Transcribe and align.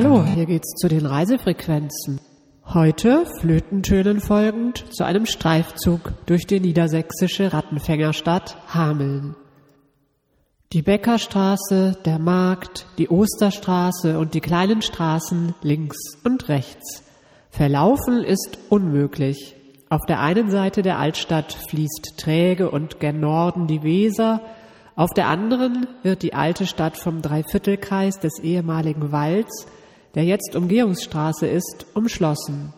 Hallo, 0.00 0.24
hier 0.24 0.46
geht's 0.46 0.76
zu 0.76 0.86
den 0.86 1.06
Reisefrequenzen. 1.06 2.20
Heute 2.72 3.26
Flötentönen 3.40 4.20
folgend 4.20 4.84
zu 4.94 5.02
einem 5.02 5.26
Streifzug 5.26 6.12
durch 6.24 6.46
die 6.46 6.60
niedersächsische 6.60 7.52
Rattenfängerstadt 7.52 8.56
Hameln. 8.72 9.34
Die 10.72 10.82
Bäckerstraße, 10.82 11.98
der 12.04 12.20
Markt, 12.20 12.86
die 12.98 13.08
Osterstraße 13.08 14.20
und 14.20 14.34
die 14.34 14.40
kleinen 14.40 14.82
Straßen 14.82 15.56
links 15.62 15.98
und 16.22 16.48
rechts. 16.48 17.02
Verlaufen 17.50 18.22
ist 18.22 18.56
unmöglich. 18.68 19.56
Auf 19.88 20.06
der 20.06 20.20
einen 20.20 20.48
Seite 20.48 20.82
der 20.82 21.00
Altstadt 21.00 21.54
fließt 21.70 22.14
träge 22.16 22.70
und 22.70 23.00
gen 23.00 23.18
Norden 23.18 23.66
die 23.66 23.82
Weser, 23.82 24.42
auf 24.94 25.10
der 25.10 25.26
anderen 25.26 25.88
wird 26.04 26.22
die 26.22 26.34
alte 26.34 26.66
Stadt 26.66 26.96
vom 26.96 27.20
Dreiviertelkreis 27.20 28.20
des 28.20 28.38
ehemaligen 28.40 29.10
Walds, 29.10 29.66
der 30.14 30.24
jetzt 30.24 30.56
Umgehungsstraße 30.56 31.46
ist, 31.46 31.86
umschlossen. 31.94 32.72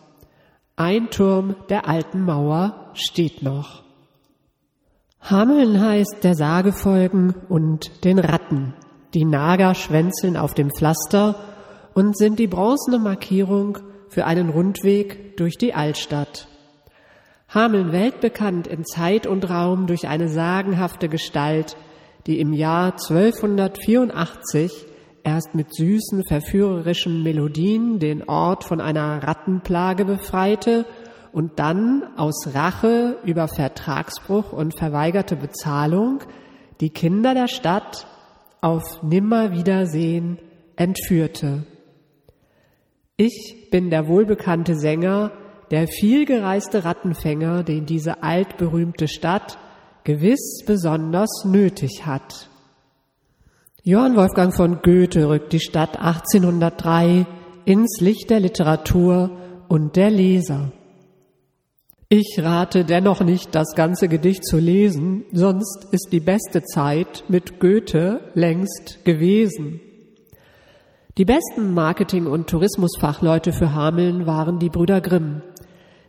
Ein 0.75 1.09
Turm 1.09 1.55
der 1.69 1.87
alten 1.87 2.23
Mauer 2.23 2.91
steht 2.93 3.43
noch. 3.43 3.83
Hameln 5.21 5.79
heißt 5.79 6.23
der 6.23 6.35
Sage 6.35 6.73
folgen 6.73 7.35
und 7.47 8.03
den 8.03 8.19
Ratten. 8.19 8.73
Die 9.13 9.25
Nager 9.25 9.75
schwänzeln 9.75 10.37
auf 10.37 10.53
dem 10.53 10.71
Pflaster 10.71 11.35
und 11.93 12.17
sind 12.17 12.39
die 12.39 12.47
bronzene 12.47 12.97
Markierung 12.99 13.77
für 14.09 14.25
einen 14.25 14.49
Rundweg 14.49 15.37
durch 15.37 15.57
die 15.57 15.73
Altstadt. 15.73 16.47
Hameln 17.53 17.91
weltbekannt 17.91 18.67
in 18.67 18.85
Zeit 18.85 19.27
und 19.27 19.49
Raum 19.49 19.87
durch 19.87 20.07
eine 20.07 20.29
sagenhafte 20.29 21.09
Gestalt, 21.09 21.75
die 22.25 22.39
im 22.39 22.53
Jahr 22.53 22.93
1284 22.93 24.85
erst 25.23 25.55
mit 25.55 25.73
süßen, 25.73 26.23
verführerischen 26.27 27.23
Melodien 27.23 27.99
den 27.99 28.27
Ort 28.27 28.63
von 28.63 28.81
einer 28.81 29.23
Rattenplage 29.23 30.05
befreite 30.05 30.85
und 31.31 31.59
dann 31.59 32.03
aus 32.17 32.53
Rache 32.53 33.17
über 33.23 33.47
Vertragsbruch 33.47 34.51
und 34.51 34.77
verweigerte 34.77 35.35
Bezahlung 35.35 36.19
die 36.81 36.89
Kinder 36.89 37.33
der 37.33 37.47
Stadt 37.47 38.07
auf 38.61 39.01
Nimmerwiedersehen 39.03 40.39
entführte. 40.75 41.63
Ich 43.17 43.69
bin 43.71 43.89
der 43.89 44.07
wohlbekannte 44.07 44.75
Sänger, 44.75 45.31
der 45.69 45.87
vielgereiste 45.87 46.83
Rattenfänger, 46.83 47.63
den 47.63 47.85
diese 47.85 48.23
altberühmte 48.23 49.07
Stadt 49.07 49.57
gewiss 50.03 50.63
besonders 50.65 51.45
nötig 51.45 52.05
hat. 52.05 52.49
Johann 53.83 54.15
Wolfgang 54.15 54.53
von 54.53 54.83
Goethe 54.83 55.27
rückt 55.27 55.53
die 55.53 55.59
Stadt 55.59 55.99
1803 55.99 57.25
ins 57.65 57.99
Licht 57.99 58.29
der 58.29 58.39
Literatur 58.39 59.31
und 59.69 59.95
der 59.95 60.11
Leser. 60.11 60.71
Ich 62.07 62.37
rate 62.37 62.85
dennoch 62.85 63.21
nicht, 63.21 63.55
das 63.55 63.73
ganze 63.73 64.07
Gedicht 64.07 64.45
zu 64.45 64.59
lesen, 64.59 65.25
sonst 65.31 65.87
ist 65.91 66.09
die 66.11 66.19
beste 66.19 66.61
Zeit 66.61 67.23
mit 67.27 67.59
Goethe 67.59 68.19
längst 68.35 69.03
gewesen. 69.03 69.81
Die 71.17 71.25
besten 71.25 71.73
Marketing- 71.73 72.27
und 72.27 72.51
Tourismusfachleute 72.51 73.51
für 73.51 73.73
Hameln 73.73 74.27
waren 74.27 74.59
die 74.59 74.69
Brüder 74.69 75.01
Grimm. 75.01 75.41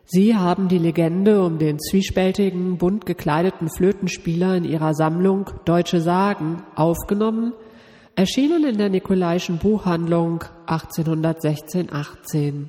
Sie 0.05 0.37
haben 0.37 0.69
die 0.69 0.79
Legende 0.79 1.43
um 1.43 1.57
den 1.59 1.79
zwiespältigen, 1.79 2.77
bunt 2.77 3.07
gekleideten 3.07 3.71
Flötenspieler 3.71 4.57
in 4.57 4.65
ihrer 4.65 4.93
Sammlung 4.93 5.49
Deutsche 5.65 6.03
Sagen 6.03 6.65
aufgenommen, 6.75 7.55
erschienen 8.17 8.65
in 8.65 8.79
der 8.79 8.89
Nikolaischen 8.89 9.59
Buchhandlung 9.59 10.45
1816-18. 10.67 12.69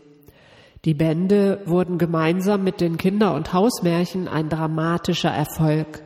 Die 0.86 0.94
Bände 0.94 1.62
wurden 1.66 1.98
gemeinsam 1.98 2.64
mit 2.64 2.82
den 2.82 2.98
Kinder- 2.98 3.36
und 3.36 3.54
Hausmärchen 3.54 4.28
ein 4.28 4.50
dramatischer 4.50 5.32
Erfolg. 5.32 6.04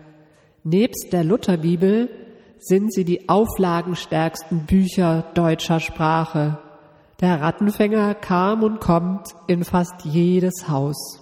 Nebst 0.63 1.11
der 1.11 1.23
Lutherbibel 1.23 2.09
sind 2.59 2.93
sie 2.93 3.05
die 3.05 3.29
auflagenstärksten 3.29 4.65
Bücher 4.65 5.23
deutscher 5.33 5.79
Sprache. 5.79 6.59
Der 7.21 7.41
Rattenfänger 7.41 8.15
kam 8.15 8.63
und 8.63 8.79
kommt 8.79 9.29
in 9.47 9.63
fast 9.63 10.03
jedes 10.03 10.67
Haus. 10.67 11.21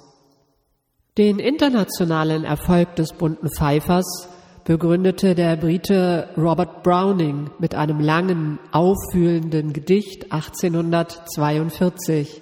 Den 1.17 1.39
internationalen 1.39 2.43
Erfolg 2.43 2.95
des 2.97 3.13
bunten 3.13 3.49
Pfeifers 3.49 4.27
begründete 4.65 5.33
der 5.35 5.55
Brite 5.57 6.29
Robert 6.35 6.83
Browning 6.83 7.51
mit 7.59 7.75
einem 7.75 7.99
langen, 7.99 8.57
auffühlenden 8.71 9.73
Gedicht 9.73 10.31
1842. 10.31 12.41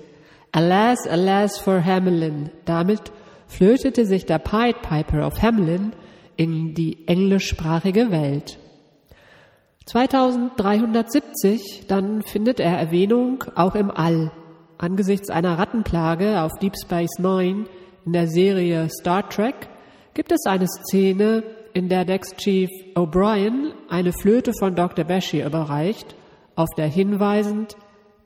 Alas, 0.53 1.05
alas 1.05 1.57
for 1.59 1.83
Hamelin. 1.83 2.49
Damit 2.63 3.11
flötete 3.47 4.05
sich 4.05 4.25
der 4.25 4.39
Pied 4.39 4.81
Piper 4.81 5.27
of 5.27 5.41
Hamelin 5.41 5.91
in 6.37 6.73
die 6.73 7.05
englischsprachige 7.07 8.09
Welt. 8.09 8.57
2370 9.85 11.87
dann 11.89 12.21
findet 12.21 12.61
er 12.61 12.77
Erwähnung 12.77 13.43
auch 13.55 13.75
im 13.75 13.91
All. 13.91 14.31
Angesichts 14.77 15.29
einer 15.29 15.59
Rattenplage 15.59 16.41
auf 16.41 16.53
Deep 16.59 16.75
Space 16.81 17.19
Nine 17.19 17.65
in 18.05 18.13
der 18.13 18.29
Serie 18.29 18.87
Star 18.89 19.27
Trek 19.27 19.67
gibt 20.13 20.31
es 20.31 20.45
eine 20.45 20.67
Szene, 20.67 21.43
in 21.73 21.89
der 21.89 22.05
Dex 22.05 22.35
Chief 22.35 22.69
O'Brien 22.95 23.73
eine 23.89 24.13
Flöte 24.13 24.51
von 24.59 24.75
Dr. 24.75 25.05
Beshi 25.05 25.41
überreicht, 25.41 26.15
auf 26.55 26.69
der 26.77 26.87
hinweisend 26.87 27.75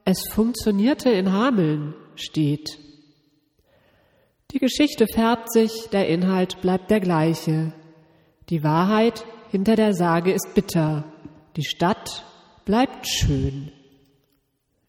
es 0.06 0.24
funktionierte 0.32 1.10
in 1.10 1.32
Hameln 1.32 1.94
steht. 2.16 2.80
Die 4.52 4.60
Geschichte 4.60 5.06
färbt 5.14 5.52
sich, 5.52 5.90
der 5.92 6.08
Inhalt 6.08 6.62
bleibt 6.62 6.90
der 6.90 7.02
gleiche. 7.02 7.74
Die 8.50 8.64
Wahrheit 8.64 9.26
hinter 9.50 9.76
der 9.76 9.94
Sage 9.94 10.32
ist 10.32 10.56
bitter. 10.56 11.04
Die 11.58 11.66
Stadt 11.66 12.24
bleibt 12.64 13.08
schön. 13.08 13.72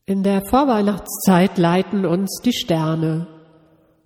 In 0.06 0.22
der 0.22 0.42
Vorweihnachtszeit 0.48 1.58
leiten 1.58 2.06
uns 2.06 2.40
die 2.44 2.52
Sterne 2.52 3.26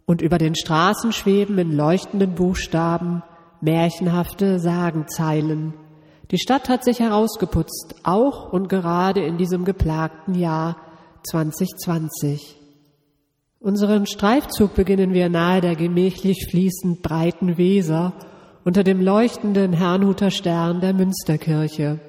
und 0.06 0.22
über 0.22 0.38
den 0.38 0.54
Straßen 0.54 1.12
schweben 1.12 1.58
in 1.58 1.72
leuchtenden 1.72 2.34
Buchstaben 2.34 3.22
märchenhafte 3.62 4.58
Sagenzeilen. 4.58 5.72
Die 6.30 6.38
Stadt 6.38 6.68
hat 6.68 6.84
sich 6.84 7.00
herausgeputzt, 7.00 7.94
auch 8.02 8.52
und 8.52 8.68
gerade 8.68 9.24
in 9.24 9.38
diesem 9.38 9.64
geplagten 9.64 10.34
Jahr 10.34 10.76
2020. 11.24 12.58
Unseren 13.60 14.06
Streifzug 14.06 14.74
beginnen 14.74 15.14
wir 15.14 15.28
nahe 15.28 15.60
der 15.60 15.76
gemächlich 15.76 16.46
fließend 16.50 17.02
breiten 17.02 17.56
Weser 17.56 18.12
unter 18.64 18.82
dem 18.82 19.00
leuchtenden 19.00 19.72
Herrnhuter 19.72 20.30
Stern 20.30 20.80
der 20.80 20.94
Münsterkirche. 20.94 22.00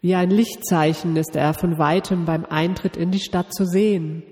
Wie 0.00 0.14
ein 0.14 0.30
Lichtzeichen 0.30 1.16
ist 1.16 1.36
er 1.36 1.54
von 1.54 1.78
weitem 1.78 2.24
beim 2.24 2.44
Eintritt 2.44 2.96
in 2.96 3.10
die 3.10 3.20
Stadt 3.20 3.52
zu 3.52 3.64
sehen. 3.64 4.24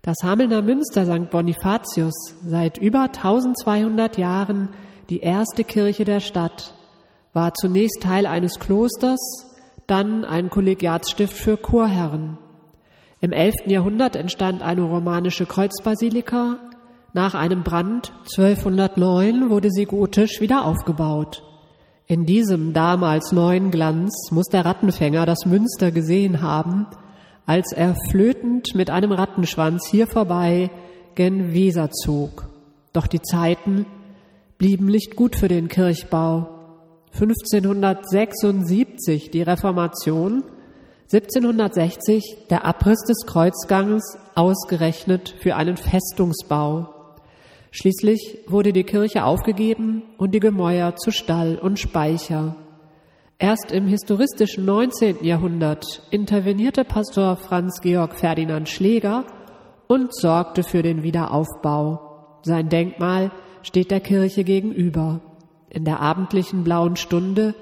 Das 0.00 0.16
Hamelner 0.22 0.62
Münster 0.62 1.04
St. 1.04 1.30
Bonifatius, 1.30 2.34
seit 2.44 2.78
über 2.78 3.02
1200 3.02 4.18
Jahren 4.18 4.70
die 5.12 5.20
erste 5.20 5.62
Kirche 5.62 6.06
der 6.06 6.20
Stadt, 6.20 6.72
war 7.34 7.52
zunächst 7.52 8.02
Teil 8.02 8.24
eines 8.24 8.58
Klosters, 8.58 9.20
dann 9.86 10.24
ein 10.24 10.48
Kollegiatsstift 10.48 11.36
für 11.36 11.58
Chorherren. 11.58 12.38
Im 13.20 13.32
11. 13.32 13.66
Jahrhundert 13.66 14.16
entstand 14.16 14.62
eine 14.62 14.80
romanische 14.80 15.44
Kreuzbasilika. 15.44 16.56
Nach 17.12 17.34
einem 17.34 17.62
Brand 17.62 18.14
1209 18.20 19.50
wurde 19.50 19.68
sie 19.70 19.84
gotisch 19.84 20.40
wieder 20.40 20.64
aufgebaut. 20.64 21.42
In 22.06 22.24
diesem 22.24 22.72
damals 22.72 23.32
neuen 23.32 23.70
Glanz 23.70 24.30
muss 24.30 24.46
der 24.46 24.64
Rattenfänger 24.64 25.26
das 25.26 25.44
Münster 25.44 25.90
gesehen 25.90 26.40
haben, 26.40 26.86
als 27.44 27.70
er 27.72 27.96
flötend 28.08 28.74
mit 28.74 28.88
einem 28.88 29.12
Rattenschwanz 29.12 29.86
hier 29.86 30.06
vorbei 30.06 30.70
gen 31.16 31.52
Weser 31.52 31.90
zog. 31.90 32.48
Doch 32.94 33.06
die 33.06 33.20
Zeiten 33.20 33.84
blieben 34.62 34.86
nicht 34.86 35.16
gut 35.16 35.34
für 35.34 35.48
den 35.48 35.66
Kirchbau. 35.66 36.46
1576 37.14 39.32
die 39.32 39.42
Reformation, 39.42 40.44
1760 41.12 42.46
der 42.48 42.64
Abriss 42.64 43.00
des 43.00 43.26
Kreuzgangs 43.26 44.16
ausgerechnet 44.36 45.34
für 45.40 45.56
einen 45.56 45.76
Festungsbau. 45.76 46.94
Schließlich 47.72 48.38
wurde 48.46 48.72
die 48.72 48.84
Kirche 48.84 49.24
aufgegeben 49.24 50.04
und 50.16 50.32
die 50.32 50.38
Gemäuer 50.38 50.94
zu 50.94 51.10
Stall 51.10 51.58
und 51.58 51.80
Speicher. 51.80 52.54
Erst 53.40 53.72
im 53.72 53.88
historistischen 53.88 54.64
19. 54.64 55.24
Jahrhundert 55.24 56.06
intervenierte 56.12 56.84
Pastor 56.84 57.34
Franz 57.34 57.80
Georg 57.80 58.14
Ferdinand 58.14 58.68
Schläger 58.68 59.24
und 59.88 60.14
sorgte 60.14 60.62
für 60.62 60.84
den 60.84 61.02
Wiederaufbau. 61.02 62.38
Sein 62.44 62.68
Denkmal 62.68 63.32
steht 63.62 63.90
der 63.90 64.00
Kirche 64.00 64.44
gegenüber. 64.44 65.20
In 65.70 65.84
der 65.84 66.00
abendlichen 66.00 66.64
blauen 66.64 66.96
Stunde 66.96 67.54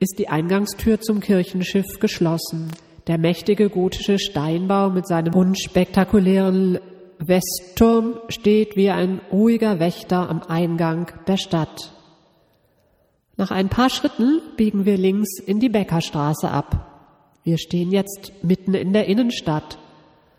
ist 0.00 0.18
die 0.18 0.28
Eingangstür 0.28 1.00
zum 1.00 1.20
Kirchenschiff 1.20 1.98
geschlossen. 2.00 2.70
Der 3.06 3.18
mächtige 3.18 3.70
gotische 3.70 4.18
Steinbau 4.18 4.90
mit 4.90 5.06
seinem 5.06 5.34
unspektakulären 5.34 6.78
Westturm 7.18 8.18
steht 8.28 8.76
wie 8.76 8.90
ein 8.90 9.20
ruhiger 9.30 9.78
Wächter 9.78 10.28
am 10.28 10.42
Eingang 10.42 11.12
der 11.26 11.36
Stadt. 11.36 11.92
Nach 13.36 13.50
ein 13.50 13.68
paar 13.68 13.90
Schritten 13.90 14.40
biegen 14.56 14.84
wir 14.84 14.96
links 14.96 15.38
in 15.40 15.60
die 15.60 15.68
Bäckerstraße 15.68 16.50
ab. 16.50 16.90
Wir 17.42 17.58
stehen 17.58 17.90
jetzt 17.90 18.32
mitten 18.42 18.74
in 18.74 18.92
der 18.92 19.06
Innenstadt. 19.06 19.78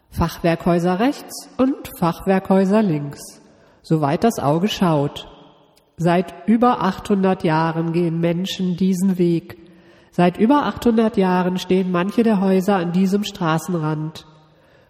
Fachwerkhäuser 0.10 1.00
rechts 1.00 1.50
und 1.58 1.76
Fachwerkhäuser 2.00 2.82
links, 2.82 3.42
soweit 3.86 4.24
das 4.24 4.40
Auge 4.40 4.68
schaut. 4.68 5.28
Seit 5.96 6.34
über 6.48 6.82
800 6.82 7.44
Jahren 7.44 7.94
gehen 7.94 8.20
Menschen 8.20 8.76
diesen 8.76 9.18
Weg. 9.18 9.58
Seit 10.12 10.38
über 10.38 10.66
800 10.66 11.16
Jahren 11.18 11.58
stehen 11.58 11.92
manche 11.92 12.24
der 12.24 12.42
Häuser 12.42 12.78
an 12.78 12.92
diesem 12.92 13.24
Straßenrand. 13.24 14.26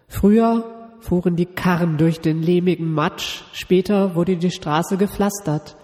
Früher 0.08 0.64
fuhren 1.00 1.36
die 1.36 1.46
Karren 1.46 1.98
durch 1.98 2.20
den 2.20 2.42
lehmigen 2.42 2.92
Matsch, 2.92 3.42
später 3.52 4.14
wurde 4.14 4.36
die 4.36 4.50
Straße 4.50 4.96
gepflastert. 4.96 5.76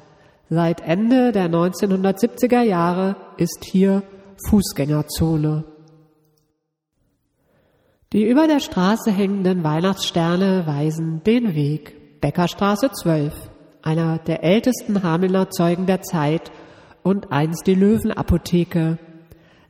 Seit 0.48 0.80
Ende 0.80 1.32
der 1.32 1.50
1970er 1.50 2.62
Jahre 2.62 3.16
ist 3.36 3.64
hier 3.64 4.02
Fußgängerzone. 4.48 5.64
Die 8.12 8.24
über 8.24 8.46
der 8.46 8.60
Straße 8.60 9.10
hängenden 9.10 9.64
Weihnachtssterne 9.64 10.66
weisen 10.66 11.22
den 11.24 11.54
Weg. 11.54 12.01
Bäckerstraße 12.22 12.92
12, 12.92 13.34
einer 13.82 14.18
der 14.18 14.44
ältesten 14.44 15.02
Hamelner 15.02 15.50
Zeugen 15.50 15.86
der 15.86 16.02
Zeit 16.02 16.52
und 17.02 17.32
einst 17.32 17.66
die 17.66 17.74
Löwenapotheke. 17.74 18.98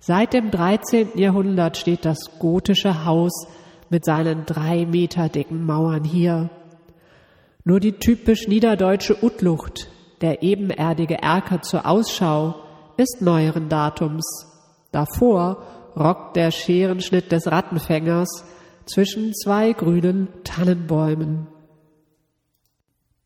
Seit 0.00 0.34
dem 0.34 0.50
13. 0.50 1.16
Jahrhundert 1.16 1.78
steht 1.78 2.04
das 2.04 2.38
gotische 2.38 3.06
Haus 3.06 3.32
mit 3.88 4.04
seinen 4.04 4.44
drei 4.44 4.84
Meter 4.84 5.30
dicken 5.30 5.64
Mauern 5.64 6.04
hier. 6.04 6.50
Nur 7.64 7.80
die 7.80 7.92
typisch 7.92 8.46
niederdeutsche 8.48 9.24
Utlucht 9.24 9.88
der 10.20 10.42
ebenerdige 10.42 11.22
Erker 11.22 11.62
zur 11.62 11.86
Ausschau 11.86 12.56
ist 12.98 13.22
neueren 13.22 13.70
Datums. 13.70 14.26
Davor 14.90 15.62
rockt 15.96 16.36
der 16.36 16.50
Scherenschnitt 16.50 17.32
des 17.32 17.50
Rattenfängers 17.50 18.44
zwischen 18.84 19.32
zwei 19.32 19.72
grünen 19.72 20.28
Tannenbäumen. 20.44 21.46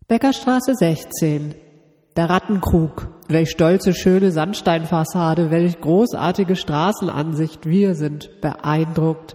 Bäckerstraße 0.08 0.76
16. 0.76 1.56
Der 2.16 2.30
Rattenkrug. 2.30 3.08
Welch 3.26 3.50
stolze, 3.50 3.92
schöne 3.92 4.30
Sandsteinfassade, 4.30 5.50
welch 5.50 5.80
großartige 5.80 6.54
Straßenansicht. 6.54 7.66
Wir 7.66 7.96
sind 7.96 8.40
beeindruckt. 8.40 9.34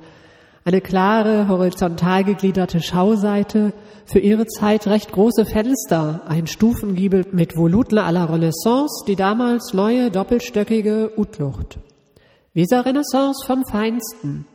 Eine 0.64 0.80
klare, 0.80 1.50
horizontal 1.50 2.24
gegliederte 2.24 2.80
Schauseite, 2.80 3.74
für 4.06 4.20
ihre 4.20 4.46
Zeit 4.46 4.88
recht 4.88 5.12
große 5.12 5.44
Fenster, 5.44 6.22
ein 6.30 6.48
Stufengiebel 6.48 7.26
mit 7.34 7.58
Voluten 7.58 7.98
à 7.98 8.10
la 8.12 8.24
Renaissance, 8.24 9.04
die 9.06 9.18
damals 9.18 9.74
neue 9.74 10.10
doppelstöckige 10.10 11.12
Utlucht. 11.18 11.80
Weser-Renaissance 12.54 13.46
vom 13.46 13.66
Feinsten. 13.66 14.46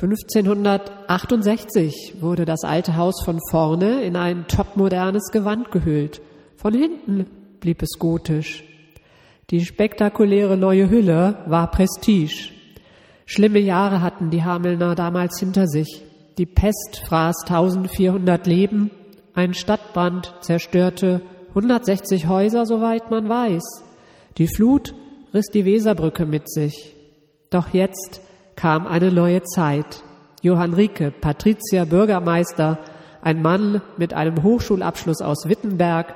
1568 0.00 2.14
wurde 2.20 2.44
das 2.44 2.62
alte 2.62 2.96
Haus 2.96 3.20
von 3.24 3.40
vorne 3.50 4.02
in 4.02 4.14
ein 4.14 4.46
topmodernes 4.46 5.32
Gewand 5.32 5.72
gehüllt. 5.72 6.22
Von 6.54 6.72
hinten 6.72 7.26
blieb 7.58 7.82
es 7.82 7.98
gotisch. 7.98 8.62
Die 9.50 9.64
spektakuläre 9.64 10.56
neue 10.56 10.88
Hülle 10.88 11.38
war 11.46 11.72
Prestige. 11.72 12.52
Schlimme 13.26 13.58
Jahre 13.58 14.00
hatten 14.00 14.30
die 14.30 14.44
Hamelner 14.44 14.94
damals 14.94 15.40
hinter 15.40 15.66
sich. 15.66 16.04
Die 16.38 16.46
Pest 16.46 17.02
fraß 17.04 17.42
1400 17.48 18.46
Leben, 18.46 18.92
ein 19.34 19.52
Stadtbrand 19.52 20.32
zerstörte 20.42 21.22
160 21.48 22.28
Häuser, 22.28 22.66
soweit 22.66 23.10
man 23.10 23.28
weiß. 23.28 23.64
Die 24.36 24.46
Flut 24.46 24.94
riss 25.34 25.46
die 25.52 25.64
Weserbrücke 25.64 26.24
mit 26.24 26.48
sich. 26.48 26.94
Doch 27.50 27.74
jetzt 27.74 28.20
kam 28.58 28.88
eine 28.88 29.12
neue 29.12 29.44
Zeit. 29.44 30.02
Johann 30.42 30.74
Rieke, 30.74 31.12
Patrizier, 31.12 31.86
Bürgermeister, 31.86 32.80
ein 33.22 33.40
Mann 33.40 33.82
mit 33.96 34.14
einem 34.14 34.42
Hochschulabschluss 34.42 35.22
aus 35.22 35.48
Wittenberg, 35.48 36.12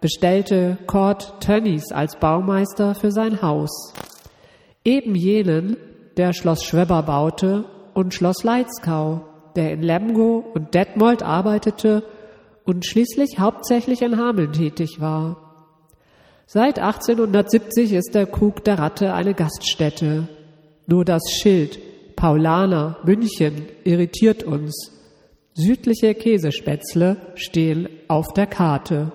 bestellte 0.00 0.78
Kurt 0.86 1.40
Tönnies 1.40 1.90
als 1.90 2.14
Baumeister 2.14 2.94
für 2.94 3.10
sein 3.10 3.42
Haus. 3.42 3.92
Eben 4.84 5.16
jenen, 5.16 5.76
der 6.16 6.32
Schloss 6.32 6.62
Schwebber 6.62 7.02
baute 7.02 7.64
und 7.92 8.14
Schloss 8.14 8.44
Leitzkau, 8.44 9.22
der 9.56 9.72
in 9.72 9.82
Lemgo 9.82 10.44
und 10.54 10.74
Detmold 10.74 11.24
arbeitete 11.24 12.04
und 12.64 12.86
schließlich 12.86 13.40
hauptsächlich 13.40 14.02
in 14.02 14.16
Hameln 14.16 14.52
tätig 14.52 15.00
war. 15.00 15.38
Seit 16.46 16.78
1870 16.78 17.94
ist 17.94 18.14
der 18.14 18.26
Krug 18.26 18.62
der 18.62 18.78
Ratte 18.78 19.12
eine 19.12 19.34
Gaststätte. 19.34 20.28
Nur 20.90 21.04
das 21.04 21.22
Schild 21.30 21.78
Paulaner 22.16 22.98
München 23.04 23.66
irritiert 23.84 24.42
uns. 24.42 24.90
Südliche 25.54 26.14
Käsespätzle 26.14 27.16
stehen 27.36 27.88
auf 28.08 28.26
der 28.34 28.48
Karte. 28.48 29.12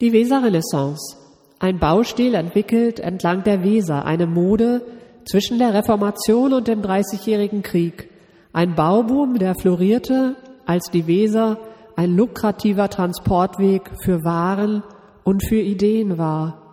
Die 0.00 0.12
Weserrenaissance 0.12 1.16
ein 1.58 1.80
Baustil 1.80 2.34
entwickelt 2.34 3.00
entlang 3.00 3.42
der 3.42 3.64
Weser, 3.64 4.04
eine 4.04 4.26
Mode 4.26 4.82
zwischen 5.24 5.58
der 5.58 5.74
Reformation 5.74 6.52
und 6.52 6.68
dem 6.68 6.80
Dreißigjährigen 6.80 7.62
Krieg. 7.62 8.08
Ein 8.52 8.76
Bauboom, 8.76 9.38
der 9.38 9.56
florierte, 9.56 10.36
als 10.64 10.90
die 10.92 11.08
Weser 11.08 11.58
ein 11.96 12.14
lukrativer 12.14 12.88
Transportweg 12.88 13.90
für 14.04 14.22
Waren 14.22 14.84
und 15.24 15.44
für 15.44 15.60
Ideen 15.60 16.18
war. 16.18 16.65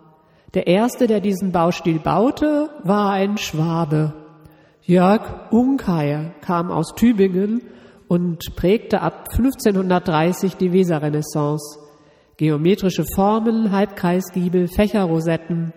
Der 0.54 0.68
erste, 0.68 1.08
der 1.08 1.20
diesen 1.20 1.50
Baustil 1.50 1.98
baute, 1.98 2.70
war 2.84 3.10
ein 3.10 3.38
Schwabe. 3.38 4.12
Jörg 4.82 5.50
Unkeier 5.50 6.30
kam 6.42 6.70
aus 6.70 6.94
Tübingen 6.94 7.62
und 8.06 8.54
prägte 8.54 9.00
ab 9.00 9.30
1530 9.32 10.54
die 10.54 10.72
Weserrenaissance. 10.72 11.80
Geometrische 12.36 13.04
Formen, 13.16 13.72
Halbkreisgiebel, 13.72 14.68
Fächerrosetten. 14.68 15.72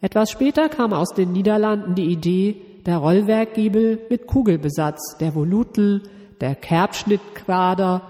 Etwas 0.00 0.30
später 0.30 0.70
kam 0.70 0.94
aus 0.94 1.10
den 1.10 1.32
Niederlanden 1.32 1.94
die 1.94 2.06
Idee 2.06 2.56
der 2.86 2.98
Rollwerkgiebel 2.98 4.06
mit 4.08 4.26
Kugelbesatz, 4.26 5.18
der 5.18 5.34
Volutel, 5.34 6.02
der 6.40 6.54
Kerbschnittquader 6.54 8.02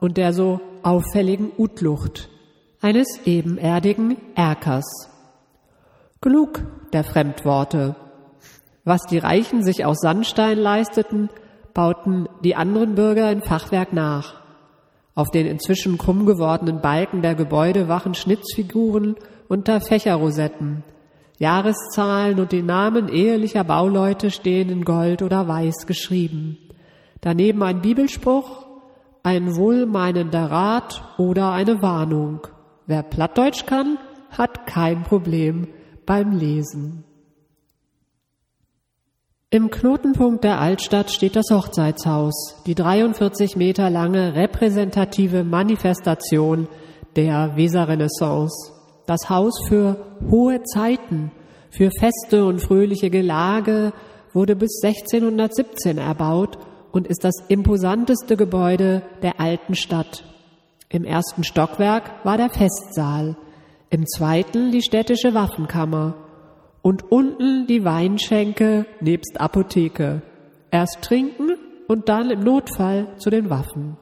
und 0.00 0.16
der 0.16 0.32
so 0.32 0.60
auffälligen 0.82 1.50
Utlucht 1.58 2.30
eines 2.80 3.20
ebenerdigen 3.26 4.16
Erkers. 4.34 5.17
Genug 6.20 6.64
der 6.92 7.04
Fremdworte. 7.04 7.94
Was 8.82 9.02
die 9.02 9.18
Reichen 9.18 9.62
sich 9.62 9.84
aus 9.84 9.98
Sandstein 10.00 10.58
leisteten, 10.58 11.28
bauten 11.74 12.28
die 12.42 12.56
anderen 12.56 12.96
Bürger 12.96 13.30
in 13.30 13.40
Fachwerk 13.40 13.92
nach. 13.92 14.34
Auf 15.14 15.30
den 15.30 15.46
inzwischen 15.46 15.96
krumm 15.96 16.26
gewordenen 16.26 16.80
Balken 16.80 17.22
der 17.22 17.36
Gebäude 17.36 17.86
wachen 17.86 18.14
Schnitzfiguren 18.14 19.14
unter 19.46 19.80
Fächerrosetten. 19.80 20.82
Jahreszahlen 21.38 22.40
und 22.40 22.50
die 22.50 22.62
Namen 22.62 23.08
ehelicher 23.08 23.62
Bauleute 23.62 24.32
stehen 24.32 24.70
in 24.70 24.84
Gold 24.84 25.22
oder 25.22 25.46
Weiß 25.46 25.86
geschrieben. 25.86 26.58
Daneben 27.20 27.62
ein 27.62 27.80
Bibelspruch, 27.80 28.66
ein 29.22 29.54
wohlmeinender 29.54 30.50
Rat 30.50 31.00
oder 31.16 31.52
eine 31.52 31.80
Warnung. 31.80 32.40
Wer 32.86 33.04
Plattdeutsch 33.04 33.66
kann, 33.66 33.98
hat 34.30 34.66
kein 34.66 35.04
Problem 35.04 35.68
beim 36.08 36.32
Lesen. 36.32 37.04
Im 39.50 39.70
Knotenpunkt 39.70 40.42
der 40.42 40.58
Altstadt 40.58 41.10
steht 41.10 41.36
das 41.36 41.50
Hochzeitshaus, 41.50 42.62
die 42.66 42.74
43 42.74 43.56
Meter 43.56 43.90
lange 43.90 44.34
repräsentative 44.34 45.44
Manifestation 45.44 46.66
der 47.14 47.56
Weserrenaissance. 47.56 48.72
Das 49.06 49.28
Haus 49.28 49.60
für 49.68 49.96
hohe 50.30 50.62
Zeiten, 50.62 51.30
für 51.70 51.90
Feste 51.90 52.46
und 52.46 52.60
fröhliche 52.60 53.10
Gelage 53.10 53.92
wurde 54.32 54.56
bis 54.56 54.80
1617 54.82 55.98
erbaut 55.98 56.58
und 56.90 57.06
ist 57.06 57.22
das 57.22 57.34
imposanteste 57.48 58.38
Gebäude 58.38 59.02
der 59.22 59.40
alten 59.40 59.74
Stadt. 59.74 60.24
Im 60.88 61.04
ersten 61.04 61.44
Stockwerk 61.44 62.24
war 62.24 62.38
der 62.38 62.48
Festsaal, 62.48 63.36
im 63.90 64.06
zweiten 64.06 64.70
die 64.70 64.82
städtische 64.82 65.34
Waffenkammer 65.34 66.14
und 66.82 67.10
unten 67.10 67.66
die 67.66 67.84
Weinschenke 67.84 68.86
nebst 69.00 69.40
Apotheke. 69.40 70.22
Erst 70.70 71.02
trinken 71.02 71.56
und 71.86 72.08
dann 72.08 72.30
im 72.30 72.40
Notfall 72.40 73.08
zu 73.18 73.30
den 73.30 73.50
Waffen. 73.50 73.96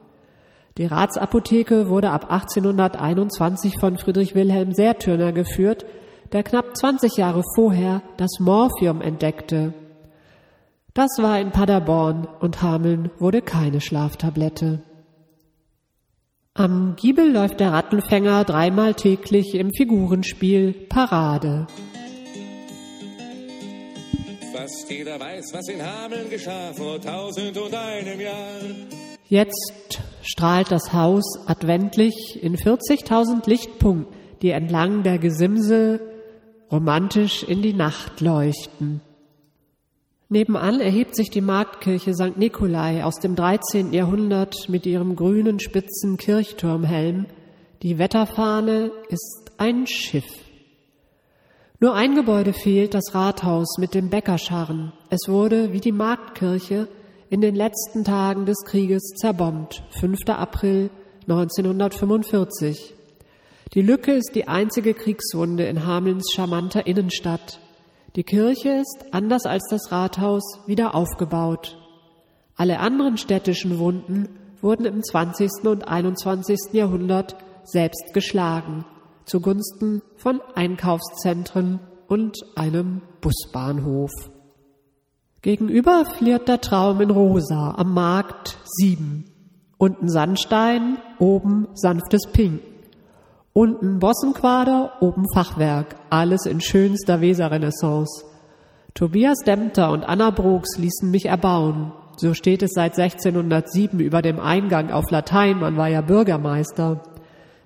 Die 0.79 0.87
Ratsapotheke 0.87 1.89
wurde 1.89 2.11
ab 2.11 2.31
1821 2.31 3.79
von 3.81 3.97
Friedrich 3.97 4.35
Wilhelm 4.35 4.73
Sertürner 4.73 5.33
geführt, 5.33 5.87
der 6.33 6.43
knapp 6.43 6.77
20 6.77 7.17
Jahre 7.17 7.43
vorher 7.55 8.03
das 8.19 8.41
Morphium 8.41 9.01
entdeckte. 9.01 9.73
Das 10.93 11.11
war 11.19 11.41
in 11.41 11.51
Paderborn 11.51 12.27
und 12.41 12.63
Hameln 12.63 13.11
wurde 13.19 13.41
keine 13.41 13.81
Schlaftablette. 13.81 14.83
Am 16.59 16.97
Giebel 16.97 17.33
läuft 17.33 17.61
der 17.61 17.73
Rattenfänger 17.73 18.45
dreimal 18.45 18.95
täglich 18.95 19.55
im 19.55 19.75
Figurenspiel 19.75 20.73
Parade. 20.89 21.67
Fast 24.55 24.91
jeder 24.91 25.21
weiß, 25.21 25.53
was 25.53 25.69
in 25.69 25.83
Hameln 25.83 26.31
geschah 26.31 26.73
vor 26.73 26.99
tausend 26.99 27.59
und 27.59 27.75
einem 27.75 28.19
Jahr. 28.19 28.61
Jetzt 29.29 30.01
strahlt 30.23 30.73
das 30.73 30.95
Haus 30.95 31.25
adventlich 31.47 32.43
in 32.43 32.57
40.000 32.57 33.47
Lichtpunkten, 33.47 34.17
die 34.41 34.51
entlang 34.51 35.03
der 35.03 35.19
Gesimse 35.19 36.01
romantisch 36.73 37.43
in 37.43 37.61
die 37.61 37.75
Nacht 37.75 38.23
leuchten. 38.23 39.03
Nebenan 40.29 40.81
erhebt 40.81 41.15
sich 41.15 41.31
die 41.31 41.41
Marktkirche 41.41 42.13
St. 42.13 42.37
Nikolai 42.37 43.05
aus 43.05 43.21
dem 43.21 43.37
13. 43.37 43.93
Jahrhundert 43.93 44.69
mit 44.69 44.85
ihrem 44.85 45.15
grünen 45.15 45.61
spitzen 45.61 46.17
Kirchturmhelm. 46.17 47.27
Die 47.83 47.99
Wetterfahne 47.99 48.91
ist 49.09 49.53
ein 49.57 49.87
Schiff. 49.87 50.27
Nur 51.79 51.95
ein 51.95 52.17
Gebäude 52.17 52.53
fehlt, 52.53 52.95
das 52.95 53.15
Rathaus 53.15 53.79
mit 53.79 53.95
dem 53.95 54.11
Bäckerscharren. 54.11 54.93
Es 55.11 55.29
wurde, 55.29 55.73
wie 55.73 55.81
die 55.81 55.93
Marktkirche, 55.93 56.89
in 57.31 57.41
den 57.41 57.55
letzten 57.55 58.03
Tagen 58.03 58.47
des 58.47 58.65
Krieges 58.65 59.03
zerbombt, 59.21 59.85
5. 60.01 60.29
April 60.29 60.91
1945. 61.29 62.95
Die 63.75 63.83
Lücke 63.83 64.13
ist 64.13 64.35
die 64.35 64.49
einzige 64.49 64.93
Kriegswunde 64.93 65.67
in 65.67 65.87
Hamelns 65.87 66.33
charmanter 66.35 66.85
Innenstadt. 66.87 67.61
Die 68.17 68.25
Kirche 68.25 68.71
ist, 68.71 69.05
anders 69.13 69.45
als 69.45 69.69
das 69.69 69.93
Rathaus, 69.93 70.43
wieder 70.67 70.95
aufgebaut. 70.95 71.77
Alle 72.57 72.79
anderen 72.79 73.19
städtischen 73.19 73.79
Wunden 73.79 74.31
wurden 74.63 74.87
im 74.87 75.03
20. 75.03 75.51
und 75.65 75.87
21. 75.87 76.73
Jahrhundert 76.73 77.37
selbst 77.65 78.15
geschlagen, 78.15 78.87
zugunsten 79.27 80.01
von 80.17 80.41
Einkaufszentren 80.55 81.81
und 82.09 82.39
einem 82.55 83.03
Busbahnhof. 83.21 84.13
Gegenüber 85.43 86.07
fliert 86.07 86.49
der 86.49 86.63
Traum 86.63 87.03
in 87.03 87.11
Rosa 87.11 87.75
am 87.77 87.93
Markt 87.93 88.57
7. 88.65 89.31
Unten 89.77 90.09
Sandstein, 90.09 90.97
oben 91.19 91.69
sanftes 91.75 92.23
Pink. 92.33 92.63
Unten 93.57 94.01
Bossenquader, 94.01 94.93
oben 95.01 95.25
Fachwerk, 95.33 95.97
alles 96.11 96.45
in 96.45 96.61
schönster 96.61 97.23
Weserrenaissance. 97.23 98.27
Tobias 98.93 99.39
Dempter 99.47 99.93
und 99.93 100.05
Anna 100.05 100.29
Brooks 100.29 100.77
ließen 100.77 101.11
mich 101.11 101.25
erbauen. 101.25 101.91
So 102.19 102.35
steht 102.35 102.63
es 102.63 102.73
seit 102.75 102.99
1607 102.99 103.99
über 103.99 104.21
dem 104.21 104.41
Eingang 104.41 104.91
auf 104.91 105.11
Latein, 105.11 105.59
man 105.59 105.79
war 105.79 105.89
ja 105.89 106.03
Bürgermeister. 106.03 107.01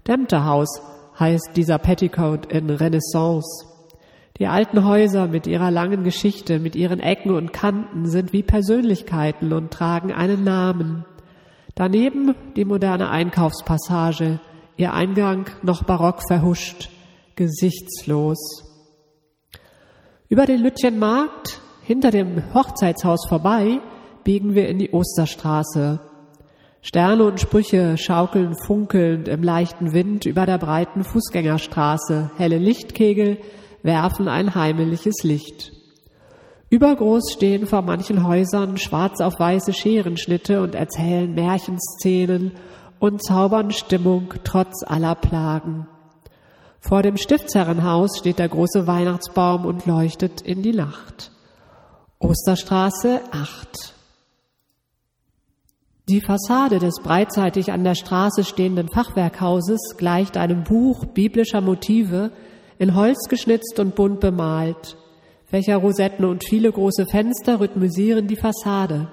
Dempterhaus 0.06 0.80
heißt 1.18 1.56
dieser 1.56 1.78
Petticoat 1.78 2.46
in 2.46 2.70
Renaissance. 2.70 3.66
Die 4.38 4.46
alten 4.46 4.84
Häuser 4.84 5.26
mit 5.26 5.48
ihrer 5.48 5.72
langen 5.72 6.04
Geschichte, 6.04 6.60
mit 6.60 6.76
ihren 6.76 7.00
Ecken 7.00 7.34
und 7.34 7.52
Kanten 7.52 8.06
sind 8.06 8.32
wie 8.32 8.44
Persönlichkeiten 8.44 9.52
und 9.52 9.72
tragen 9.72 10.12
einen 10.12 10.44
Namen. 10.44 11.04
Daneben 11.74 12.36
die 12.54 12.64
moderne 12.64 13.10
Einkaufspassage, 13.10 14.38
ihr 14.76 14.92
Eingang 14.94 15.50
noch 15.62 15.84
barock 15.84 16.22
verhuscht, 16.26 16.88
gesichtslos. 17.36 18.64
Über 20.28 20.46
den 20.46 20.60
Lütchenmarkt, 20.60 21.60
hinter 21.82 22.10
dem 22.10 22.54
Hochzeitshaus 22.54 23.26
vorbei, 23.28 23.80
biegen 24.24 24.54
wir 24.54 24.68
in 24.68 24.78
die 24.78 24.90
Osterstraße. 24.90 26.00
Sterne 26.82 27.24
und 27.24 27.40
Sprüche 27.40 27.98
schaukeln 27.98 28.54
funkelnd 28.64 29.28
im 29.28 29.42
leichten 29.42 29.92
Wind 29.92 30.24
über 30.24 30.46
der 30.46 30.58
breiten 30.58 31.04
Fußgängerstraße. 31.04 32.30
Helle 32.36 32.58
Lichtkegel 32.58 33.38
werfen 33.82 34.28
ein 34.28 34.54
heimliches 34.54 35.22
Licht. 35.22 35.72
Übergroß 36.70 37.32
stehen 37.32 37.66
vor 37.66 37.82
manchen 37.82 38.26
Häusern 38.26 38.76
schwarz 38.76 39.20
auf 39.20 39.40
weiße 39.40 39.72
Scherenschnitte 39.72 40.62
und 40.62 40.76
erzählen 40.76 41.34
Märchenszenen 41.34 42.52
und 43.00 43.24
zaubern 43.24 43.72
Stimmung 43.72 44.32
trotz 44.44 44.84
aller 44.86 45.16
Plagen. 45.16 45.88
Vor 46.78 47.02
dem 47.02 47.16
Stiftsherrenhaus 47.16 48.18
steht 48.18 48.38
der 48.38 48.48
große 48.48 48.86
Weihnachtsbaum 48.86 49.66
und 49.66 49.86
leuchtet 49.86 50.40
in 50.42 50.62
die 50.62 50.72
Nacht. 50.72 51.32
Osterstraße 52.18 53.20
8. 53.32 53.94
Die 56.08 56.20
Fassade 56.20 56.78
des 56.78 56.96
breitseitig 57.02 57.72
an 57.72 57.84
der 57.84 57.94
Straße 57.94 58.44
stehenden 58.44 58.88
Fachwerkhauses 58.88 59.96
gleicht 59.96 60.36
einem 60.36 60.64
Buch 60.64 61.04
biblischer 61.06 61.60
Motive, 61.60 62.32
in 62.78 62.94
Holz 62.94 63.28
geschnitzt 63.28 63.78
und 63.78 63.94
bunt 63.94 64.20
bemalt. 64.20 64.96
Fächerrosetten 65.46 66.24
und 66.24 66.44
viele 66.48 66.72
große 66.72 67.06
Fenster 67.06 67.60
rhythmisieren 67.60 68.26
die 68.26 68.36
Fassade. 68.36 69.08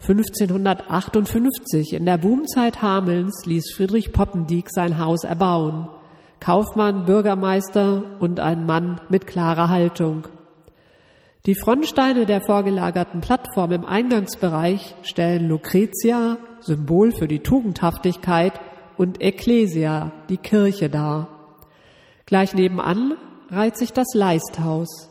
1558 0.00 1.92
in 1.92 2.06
der 2.06 2.18
Boomzeit 2.18 2.82
Hamelns 2.82 3.44
ließ 3.44 3.72
Friedrich 3.74 4.12
Poppendiek 4.12 4.70
sein 4.70 4.98
Haus 4.98 5.24
erbauen. 5.24 5.88
Kaufmann, 6.40 7.04
Bürgermeister 7.04 8.04
und 8.20 8.40
ein 8.40 8.64
Mann 8.64 9.00
mit 9.08 9.26
klarer 9.26 9.68
Haltung. 9.68 10.28
Die 11.46 11.54
Frontsteine 11.54 12.26
der 12.26 12.40
vorgelagerten 12.40 13.20
Plattform 13.20 13.72
im 13.72 13.84
Eingangsbereich 13.84 14.94
stellen 15.02 15.48
Lucretia, 15.48 16.38
Symbol 16.60 17.12
für 17.12 17.28
die 17.28 17.40
Tugendhaftigkeit, 17.40 18.52
und 18.96 19.22
Ecclesia, 19.22 20.12
die 20.28 20.36
Kirche 20.36 20.90
dar. 20.90 21.28
Gleich 22.26 22.52
nebenan 22.52 23.14
reiht 23.48 23.78
sich 23.78 23.92
das 23.92 24.08
Leisthaus. 24.12 25.08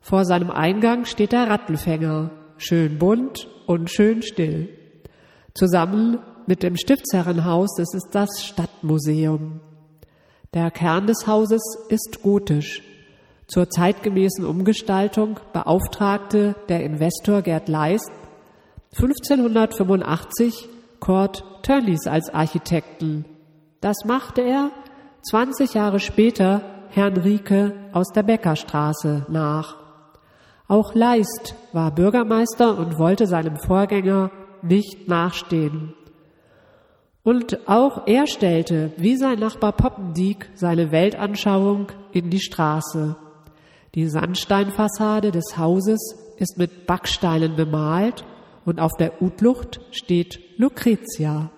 Vor 0.00 0.24
seinem 0.24 0.50
Eingang 0.50 1.04
steht 1.04 1.32
der 1.32 1.48
Rattenfänger, 1.48 2.30
schön 2.60 2.98
bunt 2.98 3.48
und 3.66 3.90
schön 3.90 4.22
still. 4.22 4.68
Zusammen 5.54 6.18
mit 6.46 6.62
dem 6.62 6.76
Stiftsherrenhaus 6.76 7.78
ist 7.78 7.94
es 7.94 8.04
das 8.10 8.44
Stadtmuseum. 8.44 9.60
Der 10.54 10.70
Kern 10.70 11.06
des 11.06 11.26
Hauses 11.26 11.62
ist 11.88 12.22
gotisch. 12.22 12.82
Zur 13.46 13.68
zeitgemäßen 13.68 14.44
Umgestaltung 14.44 15.40
beauftragte 15.52 16.54
der 16.68 16.84
Investor 16.84 17.42
Gerd 17.42 17.68
Leist 17.68 18.10
1585 18.92 20.68
Kurt 21.00 21.44
Tönnies 21.62 22.06
als 22.06 22.28
Architekten. 22.28 23.24
Das 23.80 24.04
machte 24.04 24.42
er 24.42 24.70
20 25.22 25.74
Jahre 25.74 26.00
später 26.00 26.62
Herrn 26.90 27.16
Rieke 27.16 27.74
aus 27.92 28.08
der 28.12 28.22
Bäckerstraße 28.22 29.26
nach. 29.28 29.79
Auch 30.70 30.94
Leist 30.94 31.56
war 31.72 31.92
Bürgermeister 31.92 32.78
und 32.78 32.96
wollte 32.96 33.26
seinem 33.26 33.56
Vorgänger 33.56 34.30
nicht 34.62 35.08
nachstehen. 35.08 35.94
Und 37.24 37.68
auch 37.68 38.06
er 38.06 38.28
stellte, 38.28 38.92
wie 38.96 39.16
sein 39.16 39.40
Nachbar 39.40 39.72
Poppendiek, 39.72 40.48
seine 40.54 40.92
Weltanschauung 40.92 41.88
in 42.12 42.30
die 42.30 42.38
Straße. 42.38 43.16
Die 43.96 44.06
Sandsteinfassade 44.06 45.32
des 45.32 45.58
Hauses 45.58 46.14
ist 46.36 46.56
mit 46.56 46.86
Backsteinen 46.86 47.56
bemalt 47.56 48.24
und 48.64 48.78
auf 48.78 48.92
der 48.96 49.20
Utlucht 49.20 49.80
steht 49.90 50.38
Lucretia. 50.56 51.50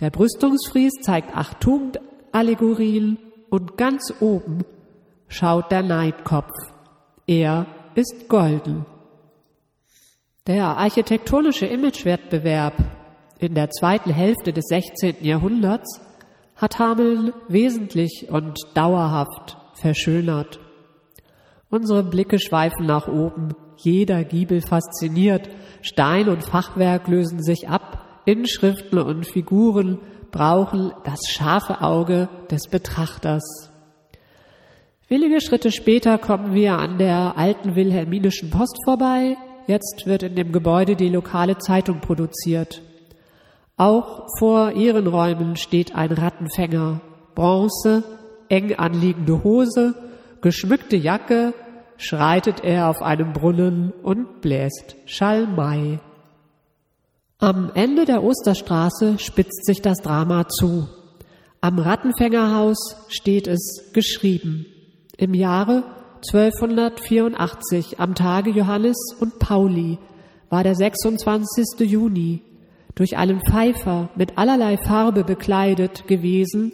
Der 0.00 0.08
Brüstungsfries 0.08 0.94
zeigt 1.02 1.36
acht 1.36 1.60
Tugendallegorien 1.60 3.18
und 3.50 3.76
ganz 3.76 4.10
oben 4.20 4.64
schaut 5.28 5.70
der 5.70 5.82
Neidkopf. 5.82 6.54
Er 7.26 7.66
ist 7.94 8.28
golden. 8.28 8.86
Der 10.46 10.76
architektonische 10.76 11.66
Imagewettbewerb 11.66 12.74
in 13.38 13.54
der 13.54 13.70
zweiten 13.70 14.10
Hälfte 14.10 14.52
des 14.52 14.66
16. 14.66 15.16
Jahrhunderts 15.20 16.00
hat 16.56 16.78
Hameln 16.78 17.32
wesentlich 17.48 18.28
und 18.30 18.58
dauerhaft 18.74 19.56
verschönert. 19.74 20.60
Unsere 21.70 22.02
Blicke 22.04 22.38
schweifen 22.38 22.86
nach 22.86 23.08
oben, 23.08 23.54
jeder 23.76 24.24
Giebel 24.24 24.60
fasziniert, 24.60 25.48
Stein 25.80 26.28
und 26.28 26.44
Fachwerk 26.44 27.08
lösen 27.08 27.42
sich 27.42 27.68
ab, 27.68 28.22
Inschriften 28.26 28.98
und 28.98 29.26
Figuren 29.26 29.98
brauchen 30.30 30.92
das 31.04 31.20
scharfe 31.28 31.80
Auge 31.80 32.28
des 32.50 32.68
Betrachters. 32.68 33.71
Wenige 35.12 35.42
Schritte 35.42 35.70
später 35.70 36.16
kommen 36.16 36.54
wir 36.54 36.78
an 36.78 36.96
der 36.96 37.36
alten 37.36 37.74
wilhelminischen 37.74 38.48
Post 38.48 38.78
vorbei. 38.82 39.36
Jetzt 39.66 40.06
wird 40.06 40.22
in 40.22 40.36
dem 40.36 40.52
Gebäude 40.52 40.96
die 40.96 41.10
lokale 41.10 41.58
Zeitung 41.58 42.00
produziert. 42.00 42.80
Auch 43.76 44.26
vor 44.38 44.72
ihren 44.72 45.06
Räumen 45.06 45.56
steht 45.56 45.94
ein 45.94 46.12
Rattenfänger. 46.12 47.02
Bronze, 47.34 48.04
eng 48.48 48.74
anliegende 48.76 49.44
Hose, 49.44 49.94
geschmückte 50.40 50.96
Jacke, 50.96 51.52
schreitet 51.98 52.64
er 52.64 52.88
auf 52.88 53.02
einem 53.02 53.34
Brunnen 53.34 53.92
und 54.02 54.40
bläst 54.40 54.96
Schalmei. 55.04 56.00
Am 57.36 57.70
Ende 57.74 58.06
der 58.06 58.24
Osterstraße 58.24 59.18
spitzt 59.18 59.66
sich 59.66 59.82
das 59.82 59.98
Drama 59.98 60.48
zu. 60.48 60.88
Am 61.60 61.78
Rattenfängerhaus 61.78 62.96
steht 63.08 63.46
es 63.46 63.90
geschrieben. 63.92 64.71
Im 65.22 65.34
Jahre 65.34 65.84
1284 66.32 68.00
am 68.00 68.16
Tage 68.16 68.50
Johannes 68.50 68.96
und 69.20 69.38
Pauli 69.38 70.00
war 70.50 70.64
der 70.64 70.74
26. 70.74 71.88
Juni 71.88 72.42
durch 72.96 73.16
einen 73.16 73.40
Pfeifer 73.40 74.08
mit 74.16 74.36
allerlei 74.36 74.76
Farbe 74.78 75.22
bekleidet 75.22 76.08
gewesen, 76.08 76.72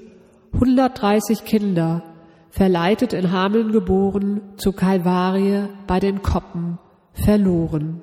130 0.54 1.44
Kinder, 1.44 2.02
verleitet 2.48 3.12
in 3.12 3.32
Hameln 3.32 3.70
geboren, 3.70 4.40
zu 4.56 4.72
Kalvarie 4.72 5.64
bei 5.86 6.00
den 6.00 6.22
Koppen, 6.22 6.78
verloren. 7.12 8.02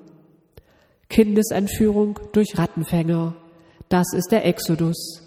Kindesentführung 1.09 2.19
durch 2.33 2.55
Rattenfänger. 2.55 3.33
Das 3.89 4.13
ist 4.13 4.31
der 4.31 4.45
Exodus. 4.45 5.24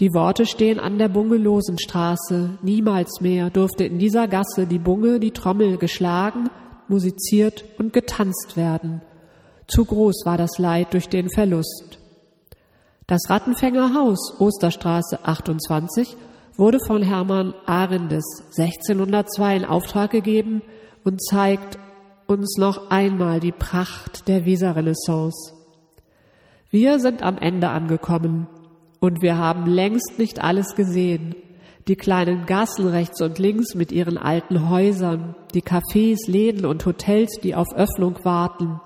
Die 0.00 0.14
Worte 0.14 0.46
stehen 0.46 0.80
an 0.80 0.96
der 0.96 1.10
Bungelosenstraße. 1.10 2.58
Niemals 2.62 3.20
mehr 3.20 3.50
durfte 3.50 3.84
in 3.84 3.98
dieser 3.98 4.28
Gasse 4.28 4.66
die 4.66 4.78
Bunge, 4.78 5.20
die 5.20 5.32
Trommel 5.32 5.76
geschlagen, 5.76 6.48
musiziert 6.88 7.66
und 7.78 7.92
getanzt 7.92 8.56
werden. 8.56 9.02
Zu 9.66 9.84
groß 9.84 10.22
war 10.24 10.38
das 10.38 10.56
Leid 10.56 10.94
durch 10.94 11.10
den 11.10 11.28
Verlust. 11.28 11.98
Das 13.06 13.28
Rattenfängerhaus 13.28 14.40
Osterstraße 14.40 15.18
28 15.22 16.16
wurde 16.56 16.78
von 16.86 17.02
Hermann 17.02 17.52
Arendes 17.66 18.24
1602 18.56 19.56
in 19.56 19.64
Auftrag 19.66 20.12
gegeben 20.12 20.62
und 21.04 21.22
zeigt 21.22 21.78
uns 22.26 22.56
noch 22.56 22.90
einmal 22.90 23.38
die 23.38 23.52
Pracht 23.52 24.28
der 24.28 24.46
Weserrenaissance. 24.46 25.52
Wir 26.70 27.00
sind 27.00 27.22
am 27.22 27.36
Ende 27.36 27.68
angekommen 27.68 28.46
und 29.00 29.22
wir 29.22 29.38
haben 29.38 29.66
längst 29.66 30.18
nicht 30.18 30.40
alles 30.42 30.74
gesehen. 30.76 31.34
Die 31.88 31.96
kleinen 31.96 32.46
Gassen 32.46 32.86
rechts 32.86 33.20
und 33.22 33.38
links 33.38 33.74
mit 33.74 33.90
ihren 33.90 34.18
alten 34.18 34.68
Häusern, 34.68 35.34
die 35.54 35.62
Cafés, 35.62 36.30
Läden 36.30 36.66
und 36.66 36.84
Hotels, 36.84 37.40
die 37.42 37.54
auf 37.54 37.74
Öffnung 37.74 38.18
warten, 38.22 38.80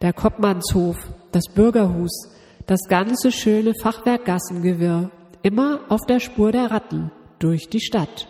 der 0.00 0.12
Koppmannshof, 0.12 0.96
das 1.30 1.44
Bürgerhus, 1.54 2.30
das 2.66 2.80
ganze 2.88 3.30
schöne 3.30 3.74
Fachwerkgassengewirr, 3.80 5.10
immer 5.42 5.80
auf 5.88 6.00
der 6.08 6.20
Spur 6.20 6.50
der 6.50 6.70
Ratten 6.70 7.12
durch 7.38 7.68
die 7.68 7.80
Stadt. 7.80 8.28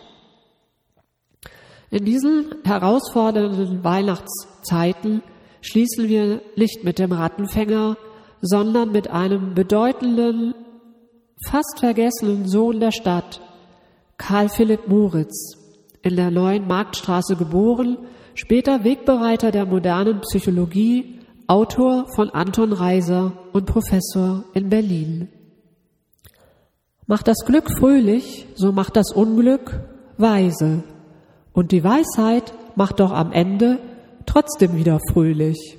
In 1.91 2.05
diesen 2.05 2.47
herausfordernden 2.65 3.85
Weihnachtszeiten 3.85 5.23
schließen 5.61 6.09
wir 6.09 6.41
nicht 6.57 6.85
mit 6.85 6.99
dem 6.99 7.13
Rattenfänger, 7.13 7.97
sondern 8.41 8.91
mit 8.91 9.09
einem 9.09 9.55
bedeutenden 9.55 10.55
fast 11.49 11.81
vergessenen 11.81 12.49
Sohn 12.49 12.81
der 12.81 12.93
Stadt, 12.93 13.41
Karl 14.17 14.49
Philipp 14.49 14.89
Moritz, 14.89 15.57
in 16.03 16.17
der 16.17 16.31
neuen 16.31 16.67
Marktstraße 16.67 17.37
geboren, 17.37 17.99
später 18.35 18.85
Wegbereiter 18.85 19.51
der 19.51 19.67
modernen 19.67 20.21
Psychologie, 20.21 21.21
Autor 21.47 22.07
von 22.15 22.31
Anton 22.31 22.73
Reiser 22.73 23.33
und 23.53 23.67
Professor 23.67 24.45
in 24.55 24.69
Berlin. 24.69 25.29
Macht 27.07 27.29
das 27.29 27.39
Glück 27.45 27.71
fröhlich, 27.79 28.47
so 28.55 28.73
macht 28.73 28.97
das 28.97 29.13
Unglück 29.13 29.81
weise. 30.17 30.85
Und 31.53 31.73
die 31.73 31.85
Weisheit 31.85 32.55
macht 32.77 33.01
doch 33.01 33.13
am 33.13 33.33
Ende 33.33 33.79
trotzdem 34.25 34.77
wieder 34.77 35.01
fröhlich. 35.13 35.79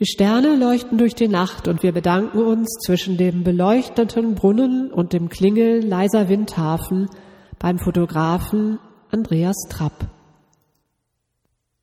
Die 0.00 0.06
Sterne 0.06 0.56
leuchten 0.56 0.96
durch 0.96 1.14
die 1.14 1.28
Nacht 1.28 1.68
und 1.68 1.82
wir 1.82 1.92
bedanken 1.92 2.38
uns 2.38 2.78
zwischen 2.86 3.18
dem 3.18 3.44
beleuchteten 3.44 4.34
Brunnen 4.34 4.90
und 4.90 5.12
dem 5.12 5.28
Klingeln 5.28 5.86
leiser 5.86 6.30
Windhafen 6.30 7.10
beim 7.58 7.78
Fotografen 7.78 8.78
Andreas 9.10 9.58
Trapp. 9.68 9.92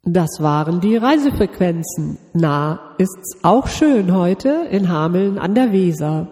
Das 0.02 0.40
waren 0.40 0.82
die 0.82 0.98
Reisefrequenzen. 0.98 2.18
Na, 2.34 2.96
ist's 2.98 3.38
auch 3.44 3.68
schön 3.68 4.12
heute 4.12 4.68
in 4.72 4.90
Hameln 4.90 5.38
an 5.38 5.54
der 5.54 5.72
Weser. 5.72 6.28